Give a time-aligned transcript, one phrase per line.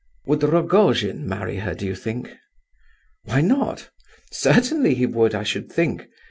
[0.25, 2.35] "Would Rogojin marry her, do you think?"
[3.25, 3.91] "Why not?
[4.31, 6.07] Certainly he would, I should think.